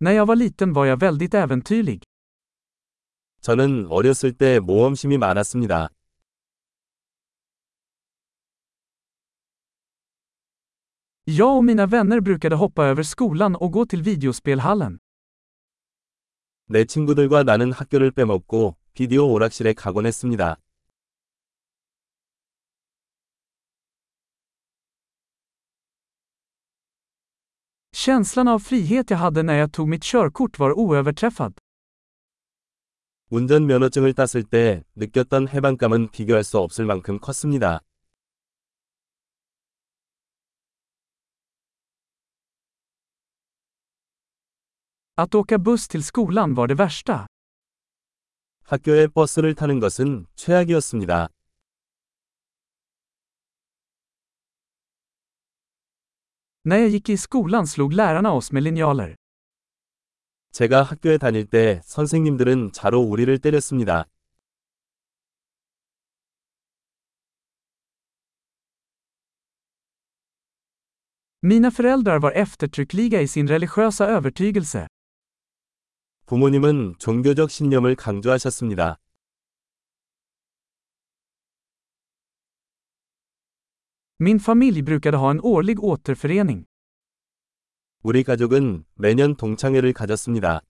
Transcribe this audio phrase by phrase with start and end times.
[0.00, 2.02] När jag var liten var jag väldigt äventyrlig.
[3.40, 5.88] 저는 어렸을 때 모험심이 많았습니다.
[11.24, 14.98] Jag och mina vänner brukade hoppa över skolan och gå till videospelhallen.
[16.66, 20.56] 내 친구들과 나는 학교를 빼먹고 비디오 오락실에 가곤 했습니다.
[27.98, 31.54] Känslan av frihet jag hade när jag tog mitt körkort var oöverträffad.
[33.30, 37.80] 운전 면허증을 땄을 때 느꼈던 해방감은 비교할 수 없을 만큼 컸습니다.
[45.16, 47.26] Att åka buss till skolan var det värsta.
[48.64, 51.28] 학교에 버스를 타는 것은 최악이었습니다.
[56.68, 59.16] När jag gick i skolan slog lärarna oss med linjaler.
[60.52, 64.04] 제가 학교에 다닐 때 선생님들은 자로 우리를 때렸습니다.
[71.42, 74.86] Mina föräldrar var eftertryckliga i sin religiösa övertygelse.
[76.26, 78.98] 부모님은 종교적 신념을 강조하셨습니다.
[84.19, 86.65] Min familj brukade ha en årlig återförening.
[88.03, 90.61] 우리 가족은 매년 동창회를 가졌습니다.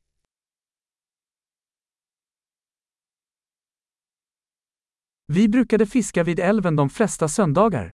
[5.28, 7.92] Vi brukade fiska vid älven de flesta söndagar.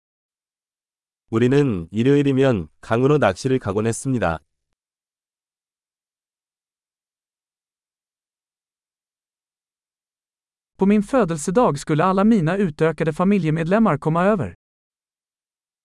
[1.31, 4.39] 우리는 일요일이면 강으로 낚시를 가곤 했습니다.
[10.77, 14.53] På min födelsedag skulle alla mina utökade familjemedlemmar komma över.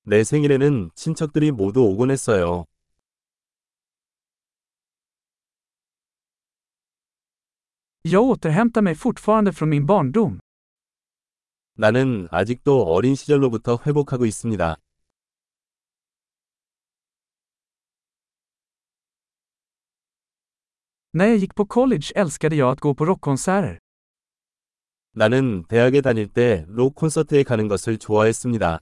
[0.07, 2.65] 내 생일에는 친척들이 모두 오곤 했어요.
[8.03, 10.39] Jag återhämtar mig fortfarande från min barndom.
[11.73, 14.75] 나는 아직도 어린 시절로부터 회복하고 있습니다.
[21.13, 23.79] När jag gick på college älskade jag att gå på rockkonserter.
[25.15, 28.81] 나는 대학에 다닐 때 록 콘서트에 가는 것을 좋아했습니다.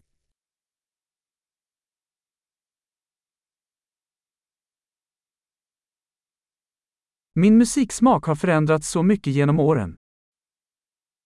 [7.35, 9.97] Min musiksmak har förändrats så mycket genom åren.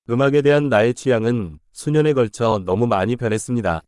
[0.09, 3.83] 음악에 대한 나의 취향은 수년에 걸쳐 너무 많이 변했습니다.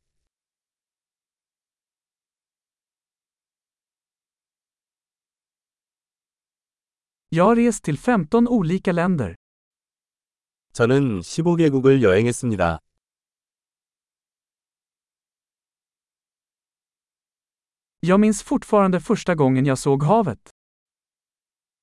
[7.29, 9.35] Jag har rest till 15 olika länder.
[10.73, 12.79] 저는 15개국을 여행했습니다.
[18.01, 20.51] Jag minns fortfarande första gången jag såg havet.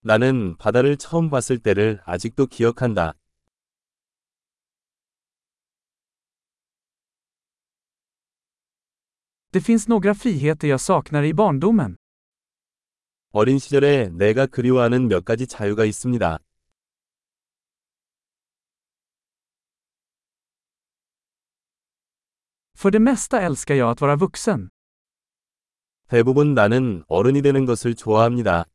[0.07, 3.15] 나는 바다를 처음 봤을 때를 아직도 기억한다.
[9.51, 11.97] Det finns några friheter jag saknar i barndomen.
[13.33, 16.39] 어린 시절에 내가 그리워하는 몇 가지 자유가 있습니다.
[22.79, 24.71] För det mesta älskar jag att vara vuxen.
[26.07, 28.67] 대부분 나는 어른이 되는 것을 좋아합니다.